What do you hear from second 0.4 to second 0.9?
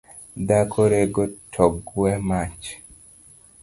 Dhako